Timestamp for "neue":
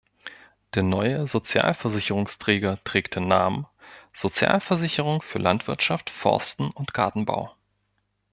0.81-1.27